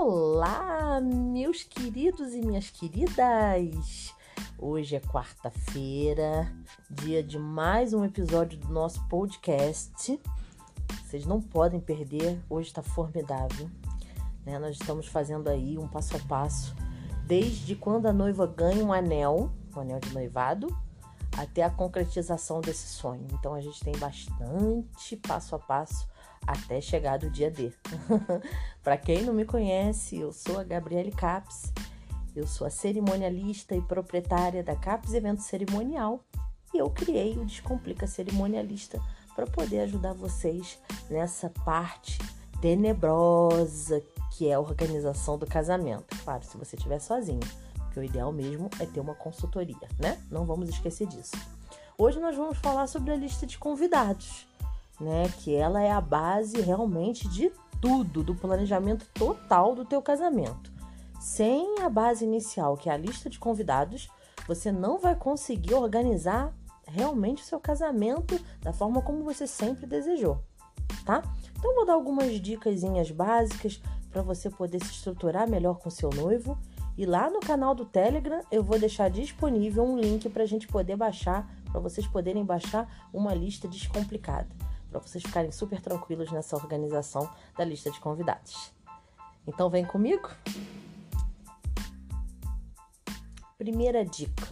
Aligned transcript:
Olá, 0.00 1.00
meus 1.00 1.64
queridos 1.64 2.32
e 2.32 2.40
minhas 2.40 2.70
queridas! 2.70 4.14
Hoje 4.56 4.94
é 4.94 5.00
quarta-feira, 5.00 6.54
dia 6.88 7.20
de 7.20 7.36
mais 7.36 7.92
um 7.92 8.04
episódio 8.04 8.56
do 8.60 8.68
nosso 8.68 9.04
podcast. 9.08 10.20
Vocês 11.02 11.26
não 11.26 11.42
podem 11.42 11.80
perder, 11.80 12.40
hoje 12.48 12.68
está 12.68 12.80
formidável. 12.80 13.68
Né? 14.46 14.56
Nós 14.60 14.76
estamos 14.76 15.08
fazendo 15.08 15.48
aí 15.48 15.76
um 15.76 15.88
passo 15.88 16.16
a 16.16 16.20
passo, 16.20 16.76
desde 17.26 17.74
quando 17.74 18.06
a 18.06 18.12
noiva 18.12 18.46
ganha 18.46 18.84
um 18.84 18.92
anel, 18.92 19.50
um 19.74 19.80
anel 19.80 19.98
de 19.98 20.14
noivado, 20.14 20.68
até 21.36 21.64
a 21.64 21.70
concretização 21.70 22.60
desse 22.60 22.86
sonho. 22.86 23.26
Então 23.32 23.52
a 23.52 23.60
gente 23.60 23.80
tem 23.80 23.96
bastante 23.98 25.16
passo 25.16 25.56
a 25.56 25.58
passo 25.58 26.06
até 26.48 26.80
chegar 26.80 27.18
do 27.18 27.30
dia 27.30 27.50
D. 27.50 27.70
Para 28.82 28.96
quem 28.96 29.22
não 29.22 29.34
me 29.34 29.44
conhece, 29.44 30.18
eu 30.18 30.32
sou 30.32 30.58
a 30.58 30.64
Gabriele 30.64 31.12
Caps. 31.12 31.70
Eu 32.34 32.46
sou 32.46 32.66
a 32.66 32.70
cerimonialista 32.70 33.74
e 33.74 33.82
proprietária 33.82 34.62
da 34.62 34.74
Caps 34.74 35.12
Evento 35.12 35.42
Cerimonial 35.42 36.24
e 36.72 36.78
eu 36.78 36.88
criei 36.88 37.36
o 37.36 37.44
Descomplica 37.44 38.06
Cerimonialista 38.06 39.00
para 39.34 39.46
poder 39.46 39.80
ajudar 39.80 40.14
vocês 40.14 40.78
nessa 41.10 41.50
parte 41.64 42.18
tenebrosa 42.60 44.02
que 44.32 44.48
é 44.48 44.54
a 44.54 44.60
organização 44.60 45.36
do 45.36 45.46
casamento. 45.46 46.16
Claro, 46.24 46.44
se 46.44 46.56
você 46.56 46.76
estiver 46.76 47.00
sozinho, 47.00 47.40
porque 47.74 48.00
o 48.00 48.04
ideal 48.04 48.32
mesmo 48.32 48.70
é 48.78 48.86
ter 48.86 49.00
uma 49.00 49.14
consultoria, 49.14 49.88
né? 49.98 50.22
Não 50.30 50.46
vamos 50.46 50.68
esquecer 50.68 51.06
disso. 51.08 51.36
Hoje 51.98 52.20
nós 52.20 52.36
vamos 52.36 52.56
falar 52.58 52.86
sobre 52.86 53.10
a 53.10 53.16
lista 53.16 53.46
de 53.46 53.58
convidados 53.58 54.46
né? 55.00 55.28
Que 55.38 55.54
ela 55.54 55.82
é 55.82 55.90
a 55.90 56.00
base 56.00 56.60
realmente 56.60 57.28
de 57.28 57.52
tudo, 57.80 58.22
do 58.22 58.34
planejamento 58.34 59.06
total 59.14 59.74
do 59.74 59.84
teu 59.84 60.02
casamento. 60.02 60.72
Sem 61.20 61.80
a 61.80 61.88
base 61.88 62.24
inicial, 62.24 62.76
que 62.76 62.88
é 62.88 62.92
a 62.92 62.96
lista 62.96 63.28
de 63.28 63.38
convidados, 63.38 64.08
você 64.46 64.72
não 64.72 64.98
vai 64.98 65.14
conseguir 65.14 65.74
organizar 65.74 66.52
realmente 66.86 67.42
o 67.42 67.46
seu 67.46 67.60
casamento 67.60 68.40
da 68.60 68.72
forma 68.72 69.02
como 69.02 69.24
você 69.24 69.46
sempre 69.46 69.86
desejou, 69.86 70.42
tá? 71.04 71.22
Então 71.56 71.74
vou 71.74 71.84
dar 71.84 71.94
algumas 71.94 72.40
dicas 72.40 72.80
básicas 73.10 73.82
para 74.10 74.22
você 74.22 74.48
poder 74.48 74.82
se 74.82 74.92
estruturar 74.92 75.48
melhor 75.48 75.78
com 75.78 75.90
seu 75.90 76.08
noivo. 76.10 76.58
E 76.96 77.04
lá 77.04 77.30
no 77.30 77.40
canal 77.40 77.74
do 77.74 77.84
Telegram 77.84 78.40
eu 78.50 78.62
vou 78.62 78.78
deixar 78.78 79.10
disponível 79.10 79.84
um 79.84 79.98
link 79.98 80.28
para 80.30 80.44
a 80.44 80.46
gente 80.46 80.66
poder 80.66 80.96
baixar, 80.96 81.48
para 81.70 81.80
vocês 81.80 82.06
poderem 82.06 82.44
baixar 82.44 83.08
uma 83.12 83.34
lista 83.34 83.68
descomplicada 83.68 84.48
para 84.90 85.00
vocês 85.00 85.22
ficarem 85.22 85.52
super 85.52 85.80
tranquilos 85.80 86.30
nessa 86.30 86.56
organização 86.56 87.28
da 87.56 87.64
lista 87.64 87.90
de 87.90 88.00
convidados. 88.00 88.72
Então 89.46 89.70
vem 89.70 89.84
comigo? 89.84 90.28
Primeira 93.56 94.04
dica: 94.04 94.46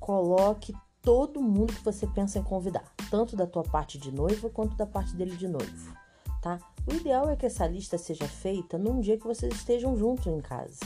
coloque 0.00 0.74
todo 1.02 1.40
mundo 1.40 1.72
que 1.72 1.84
você 1.84 2.06
pensa 2.06 2.38
em 2.38 2.42
convidar, 2.42 2.84
tanto 3.10 3.36
da 3.36 3.46
tua 3.46 3.62
parte 3.62 3.98
de 3.98 4.12
noiva 4.12 4.50
quanto 4.50 4.76
da 4.76 4.86
parte 4.86 5.14
dele 5.14 5.36
de 5.36 5.48
noivo, 5.48 5.94
tá? 6.42 6.58
O 6.86 6.92
ideal 6.92 7.28
é 7.30 7.36
que 7.36 7.46
essa 7.46 7.66
lista 7.66 7.96
seja 7.96 8.26
feita 8.26 8.76
num 8.76 9.00
dia 9.00 9.18
que 9.18 9.26
vocês 9.26 9.54
estejam 9.54 9.96
juntos 9.96 10.26
em 10.26 10.40
casa, 10.40 10.80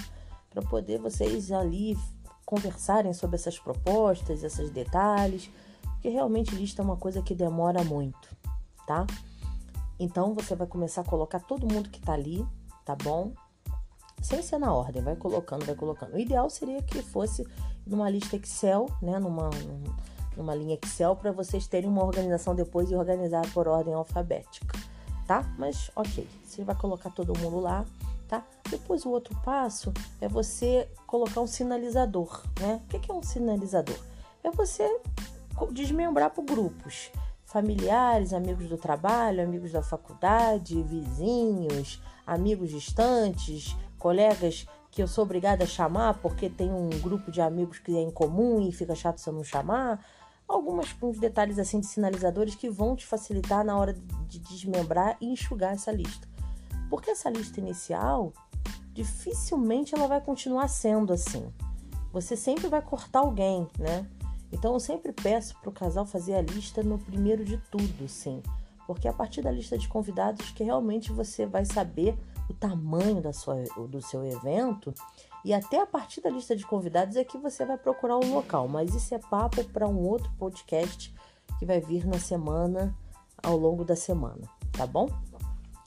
para 0.51 0.63
poder 0.63 1.01
vocês 1.01 1.51
ali 1.51 1.97
conversarem 2.45 3.13
sobre 3.15 3.37
essas 3.37 3.59
propostas, 3.59 4.43
esses 4.45 4.71
detalhes, 4.71 5.51
porque 5.81 6.09
realmente 6.09 6.55
lista 6.55 6.83
é 6.83 6.85
uma 6.85 6.97
coisa 6.97 7.23
que 7.23 7.35
demora 7.35 7.83
muito 7.83 8.43
tá? 8.87 9.07
Então 9.99 10.35
você 10.35 10.55
vai 10.55 10.67
começar 10.67 11.03
a 11.03 11.05
colocar 11.05 11.41
todo 11.41 11.73
mundo 11.73 11.89
que 11.89 12.01
tá 12.01 12.13
ali, 12.15 12.47
tá 12.85 12.97
bom? 12.97 13.33
Sem 14.21 14.43
ser 14.43 14.59
na 14.59 14.73
ordem, 14.73 15.03
vai 15.03 15.17
colocando, 15.17 15.65
vai 15.65 15.75
colocando. 15.75 16.15
O 16.15 16.19
ideal 16.19 16.49
seria 16.49 16.83
que 16.83 17.03
fosse 17.03 17.47
numa 17.87 18.09
lista 18.09 18.37
Excel, 18.37 18.87
né? 19.01 19.19
Numa, 19.19 19.51
numa 20.37 20.55
linha 20.55 20.79
Excel 20.83 21.17
para 21.17 21.33
vocês 21.33 21.67
terem 21.67 21.89
uma 21.89 22.05
organização 22.05 22.55
depois 22.55 22.91
e 22.91 22.95
organizar 22.95 23.43
por 23.53 23.69
ordem 23.69 23.95
alfabética, 23.95 24.79
tá? 25.27 25.45
Mas 25.59 25.91
ok, 25.95 26.29
você 26.43 26.65
vai 26.65 26.75
colocar 26.75 27.11
todo 27.11 27.39
mundo 27.39 27.61
lá, 27.61 27.85
tá? 28.29 28.45
Depois 28.71 29.05
o 29.05 29.11
outro 29.11 29.37
passo 29.45 29.93
é 30.21 30.29
você 30.29 30.89
colocar 31.07 31.41
um 31.41 31.47
sinalizador, 31.47 32.43
né? 32.61 32.81
O 32.85 32.99
que 32.99 33.11
é 33.11 33.15
um 33.15 33.23
sinalizador? 33.23 33.99
É 34.43 34.51
você 34.51 34.85
desmembrar 35.71 36.31
por 36.31 36.45
grupos 36.45 37.11
familiares, 37.53 38.33
amigos 38.33 38.67
do 38.67 38.79
trabalho, 38.79 39.43
amigos 39.43 39.73
da 39.73 39.83
faculdade, 39.83 40.83
vizinhos, 40.83 42.03
amigos 42.27 42.71
distantes, 42.71 43.77
colegas 43.99 44.67
que 44.91 45.03
eu 45.03 45.07
sou 45.07 45.25
obrigada 45.25 45.65
a 45.65 45.67
chamar 45.67 46.15
porque 46.15 46.49
tem 46.49 46.73
um 46.73 46.89
grupo 47.01 47.31
de 47.31 47.43
amigos 47.43 47.79
que 47.79 47.95
é 47.95 48.01
em 48.01 48.11
comum 48.11 48.67
e 48.67 48.73
fica 48.73 48.95
chato 48.95 49.19
se 49.19 49.29
eu 49.29 49.35
não 49.35 49.45
chamar. 49.45 50.03
Algumas 50.49 50.97
uns 51.03 51.19
detalhes 51.19 51.59
assim 51.59 51.79
de 51.79 51.87
sinalizadores 51.87 52.55
que 52.55 52.71
vão 52.71 52.97
te 52.97 53.07
facilitar 53.07 53.63
na 53.65 53.77
hora 53.77 53.93
de 54.27 54.39
desmembrar 54.39 55.19
e 55.21 55.27
enxugar 55.27 55.75
essa 55.75 55.93
lista. 55.93 56.27
Porque 56.89 57.11
essa 57.11 57.29
lista 57.29 57.61
inicial 57.61 58.33
dificilmente 58.95 59.95
ela 59.95 60.07
vai 60.07 60.23
continuar 60.23 60.69
sendo 60.69 61.13
assim. 61.13 61.53
Você 62.13 62.35
sempre 62.35 62.69
vai 62.69 62.81
cortar 62.81 63.21
alguém, 63.21 63.67
né? 63.79 64.07
Então 64.53 64.75
eu 64.75 64.81
sempre 64.81 65.13
peço 65.13 65.59
para 65.61 65.71
o 65.71 65.73
casal 65.73 66.05
fazer 66.05 66.35
a 66.35 66.43
lista 66.43 66.83
no 66.83 66.99
primeiro 66.99 67.45
de 67.45 67.57
tudo, 67.71 68.09
sim, 68.09 68.43
porque 68.87 69.09
é 69.09 69.11
a 69.11 69.15
partir 69.15 69.43
da 69.43 69.51
lista 69.51 69.79
de 69.79 69.89
convidados 69.89 70.51
que 70.51 70.63
realmente 70.63 71.11
você 71.11 71.47
vai 71.47 71.65
saber 71.65 72.17
o 72.49 72.55
tamanho 72.55 73.21
da 73.21 73.33
sua, 73.33 73.63
do 73.89 74.03
seu 74.03 74.25
evento 74.25 74.93
e 75.45 75.53
até 75.53 75.81
a 75.81 75.87
partir 75.87 76.21
da 76.21 76.31
lista 76.31 76.55
de 76.55 76.65
convidados 76.65 77.17
é 77.17 77.25
que 77.25 77.39
você 77.39 77.65
vai 77.65 77.77
procurar 77.77 78.17
o 78.17 78.27
local. 78.27 78.69
Mas 78.69 78.95
isso 78.95 79.15
é 79.15 79.19
papo 79.19 79.65
para 79.65 79.89
um 79.89 79.99
outro 79.99 80.31
podcast 80.39 81.13
que 81.59 81.67
vai 81.67 81.81
vir 81.81 82.07
na 82.07 82.19
semana, 82.19 82.97
ao 83.43 83.57
longo 83.57 83.85
da 83.85 83.97
semana, 83.97 84.49
tá 84.73 84.87
bom? 84.87 85.09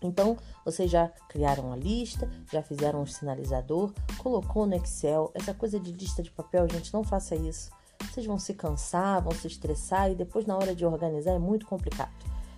Então, 0.01 0.37
vocês 0.63 0.91
já 0.91 1.07
criaram 1.29 1.71
a 1.71 1.75
lista, 1.75 2.29
já 2.51 2.61
fizeram 2.61 3.01
um 3.01 3.05
sinalizador, 3.05 3.93
colocou 4.17 4.65
no 4.65 4.75
Excel. 4.75 5.31
Essa 5.33 5.53
coisa 5.53 5.79
de 5.79 5.91
lista 5.91 6.21
de 6.21 6.29
papel, 6.29 6.67
gente, 6.69 6.93
não 6.93 7.03
faça 7.03 7.35
isso. 7.35 7.71
Vocês 8.01 8.25
vão 8.25 8.39
se 8.39 8.53
cansar, 8.53 9.21
vão 9.21 9.31
se 9.33 9.47
estressar 9.47 10.11
e 10.11 10.15
depois 10.15 10.45
na 10.45 10.55
hora 10.55 10.75
de 10.75 10.85
organizar 10.85 11.33
é 11.33 11.39
muito 11.39 11.65
complicado. 11.65 12.11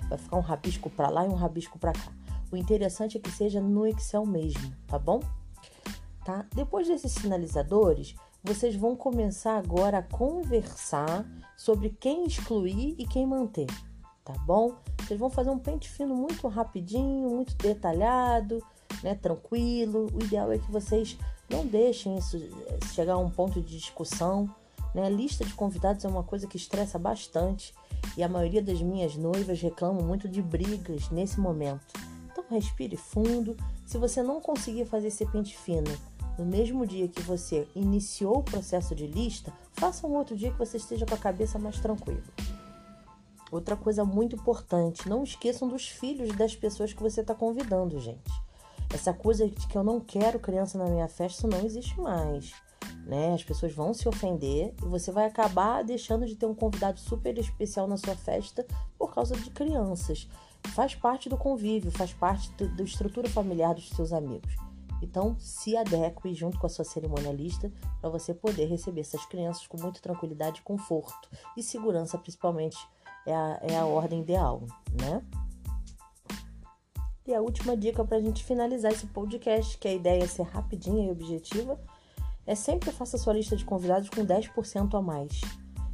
Vai 0.10 0.18
ficar 0.18 0.38
um 0.38 0.42
rabisco 0.42 0.90
para 0.90 1.10
lá 1.10 1.26
e 1.26 1.30
um 1.30 1.36
rabisco 1.36 1.78
para 1.78 1.94
cá. 1.94 2.12
O 2.52 2.56
interessante 2.56 3.18
é 3.18 3.20
que 3.20 3.32
seja 3.32 3.60
no 3.60 3.86
Excel 3.86 4.26
mesmo, 4.26 4.74
tá 4.88 4.98
bom? 4.98 5.22
Tá? 6.24 6.46
Depois 6.54 6.88
desses 6.88 7.12
sinalizadores, 7.12 8.16
vocês 8.44 8.76
vão 8.76 8.96
começar 8.96 9.58
agora 9.58 9.98
a 9.98 10.04
conversar 10.04 11.26
sobre 11.58 11.90
quem 11.90 12.26
excluir 12.26 12.96
e 12.98 13.06
quem 13.06 13.26
manter, 13.26 13.68
tá 14.24 14.34
bom? 14.46 14.76
Vocês 15.02 15.20
vão 15.20 15.30
fazer 15.30 15.50
um 15.50 15.60
pente 15.60 15.90
fino 15.90 16.16
muito 16.16 16.48
rapidinho, 16.48 17.30
muito 17.30 17.56
detalhado, 17.56 18.64
né, 19.04 19.16
tranquilo. 19.16 20.08
O 20.14 20.24
ideal 20.24 20.52
é 20.52 20.58
que 20.58 20.72
vocês 20.72 21.18
não 21.50 21.66
deixem 21.66 22.18
isso 22.18 22.38
chegar 22.94 23.14
a 23.14 23.18
um 23.18 23.30
ponto 23.30 23.62
de 23.62 23.78
discussão, 23.78 24.50
né? 24.94 25.10
Lista 25.10 25.46
de 25.46 25.54
convidados 25.54 26.04
é 26.06 26.08
uma 26.08 26.24
coisa 26.24 26.48
que 26.48 26.58
estressa 26.58 26.98
bastante 26.98 27.74
e 28.16 28.24
a 28.24 28.30
maioria 28.30 28.62
das 28.62 28.82
minhas 28.82 29.16
noivas 29.16 29.62
reclamam 29.62 30.04
muito 30.04 30.28
de 30.28 30.42
brigas 30.42 31.10
nesse 31.10 31.40
momento. 31.40 31.94
Então 32.32 32.44
respire 32.50 32.96
fundo. 32.96 33.56
Se 33.86 33.98
você 33.98 34.22
não 34.22 34.42
conseguir 34.42 34.86
fazer 34.86 35.08
esse 35.08 35.26
pente 35.26 35.58
fino 35.58 35.92
no 36.38 36.46
mesmo 36.46 36.86
dia 36.86 37.08
que 37.08 37.22
você 37.22 37.68
iniciou 37.76 38.40
o 38.40 38.44
processo 38.44 38.94
de 38.94 39.08
lista, 39.08 39.52
faça 39.74 40.06
um 40.06 40.16
outro 40.16 40.36
dia 40.36 40.52
que 40.52 40.60
você 40.60 40.78
esteja 40.78 41.06
com 41.06 41.16
a 41.16 41.18
cabeça 41.18 41.58
mais 41.58 41.80
tranquila. 41.80 42.22
Outra 43.52 43.76
coisa 43.76 44.04
muito 44.04 44.36
importante, 44.36 45.08
não 45.08 45.24
esqueçam 45.24 45.68
dos 45.68 45.88
filhos 45.88 46.36
das 46.36 46.56
pessoas 46.56 46.94
que 46.94 47.02
você 47.02 47.22
está 47.22 47.34
convidando, 47.34 48.00
gente. 48.00 48.32
Essa 48.94 49.14
coisa 49.14 49.50
de 49.50 49.68
que 49.68 49.78
eu 49.78 49.84
não 49.84 50.00
quero 50.00 50.40
criança 50.40 50.78
na 50.78 50.86
minha 50.86 51.08
festa, 51.08 51.48
não 51.48 51.66
existe 51.66 52.00
mais 52.00 52.54
né? 53.08 53.34
As 53.34 53.44
pessoas 53.44 53.74
vão 53.74 53.94
se 53.94 54.08
ofender 54.08 54.74
e 54.84 54.86
você 54.86 55.12
vai 55.12 55.26
acabar 55.26 55.84
deixando 55.84 56.26
de 56.26 56.36
ter 56.36 56.46
um 56.46 56.54
convidado 56.54 57.00
super 57.00 57.38
especial 57.38 57.88
na 57.88 57.98
sua 57.98 58.16
festa 58.16 58.68
por 58.98 59.14
causa 59.14 59.36
de 59.36 59.50
crianças. 59.50 60.28
Faz 60.76 60.94
parte 60.94 61.30
do 61.30 61.38
convívio, 61.38 61.90
faz 61.90 62.14
parte 62.14 62.52
da 62.52 62.84
estrutura 62.84 63.30
familiar 63.30 63.74
dos 63.74 63.90
seus 63.90 64.12
amigos. 64.12 64.54
Então, 65.02 65.38
se 65.40 65.78
adeque 65.78 66.34
junto 66.34 66.60
com 66.60 66.66
a 66.66 66.70
sua 66.70 66.84
cerimonialista 66.84 67.72
para 68.02 68.10
você 68.10 68.34
poder 68.34 68.66
receber 68.66 69.02
essas 69.02 69.26
crianças 69.26 69.66
com 69.68 69.80
muita 69.80 70.02
tranquilidade, 70.02 70.62
conforto 70.64 71.30
e 71.56 71.64
segurança, 71.64 72.18
principalmente, 72.18 72.78
é 73.26 73.34
a, 73.34 73.60
é 73.62 73.78
a 73.78 73.86
ordem 73.86 74.22
ideal, 74.22 74.66
né? 75.00 75.24
E 77.28 77.34
a 77.34 77.42
última 77.42 77.78
dica 77.78 78.04
para 78.04 78.18
a 78.18 78.22
gente 78.22 78.44
finalizar 78.44 78.92
esse 78.92 79.06
podcast, 79.08 79.78
que 79.78 79.88
a 79.88 79.94
ideia 79.94 80.24
é 80.24 80.28
ser 80.28 80.44
rapidinha 80.44 81.08
e 81.08 81.12
objetiva, 81.12 81.80
é 82.48 82.56
sempre 82.56 82.92
faça 82.92 83.18
sua 83.18 83.34
lista 83.34 83.58
de 83.58 83.66
convidados 83.66 84.10
com 84.10 84.26
10% 84.26 84.98
a 84.98 85.02
mais. 85.02 85.42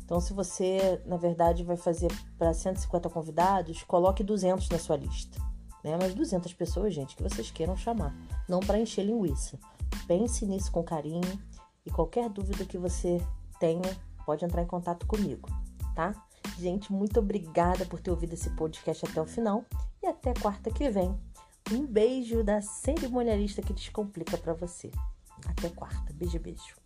Então, 0.05 0.21
se 0.21 0.31
você, 0.33 1.01
na 1.05 1.17
verdade, 1.17 1.63
vai 1.63 1.75
fazer 1.75 2.11
para 2.37 2.53
150 2.53 3.09
convidados, 3.09 3.81
coloque 3.83 4.23
200 4.23 4.69
na 4.69 4.77
sua 4.77 4.95
lista, 4.95 5.41
né? 5.83 5.97
Mas 5.99 6.13
200 6.13 6.53
pessoas, 6.53 6.93
gente, 6.93 7.15
que 7.15 7.23
vocês 7.23 7.49
queiram 7.49 7.75
chamar, 7.75 8.15
não 8.47 8.59
para 8.59 8.79
encher 8.79 9.03
linguiça. 9.03 9.57
Pense 10.05 10.45
nisso 10.45 10.71
com 10.71 10.83
carinho 10.83 11.41
e 11.83 11.89
qualquer 11.89 12.29
dúvida 12.29 12.65
que 12.65 12.77
você 12.77 13.19
tenha, 13.59 13.97
pode 14.23 14.45
entrar 14.45 14.61
em 14.61 14.67
contato 14.67 15.07
comigo, 15.07 15.49
tá? 15.95 16.13
Gente, 16.59 16.93
muito 16.93 17.19
obrigada 17.19 17.85
por 17.85 17.99
ter 17.99 18.11
ouvido 18.11 18.33
esse 18.33 18.51
podcast 18.51 19.05
até 19.05 19.19
o 19.19 19.25
final 19.25 19.65
e 20.03 20.05
até 20.05 20.33
quarta 20.35 20.69
que 20.69 20.89
vem. 20.89 21.17
Um 21.71 21.87
beijo 21.87 22.43
da 22.43 22.61
cerimonialista 22.61 23.61
que 23.61 23.73
descomplica 23.73 24.37
para 24.37 24.53
você. 24.53 24.91
Até 25.45 25.69
quarta. 25.69 26.13
Beijo, 26.13 26.39
beijo. 26.39 26.82